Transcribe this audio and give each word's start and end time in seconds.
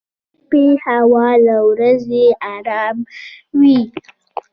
•د 0.03 0.03
شپې 0.43 0.65
هوا 0.85 1.27
له 1.45 1.57
ورځې 1.69 2.25
ارام 2.53 2.97
وي. 3.59 3.79